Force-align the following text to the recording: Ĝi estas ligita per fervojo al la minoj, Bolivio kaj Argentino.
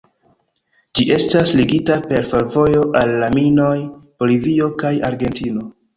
Ĝi 0.99 1.03
estas 1.15 1.51
ligita 1.59 1.99
per 2.07 2.25
fervojo 2.31 2.87
al 3.03 3.15
la 3.25 3.29
minoj, 3.35 3.77
Bolivio 4.23 4.71
kaj 4.83 4.95
Argentino. 5.13 5.69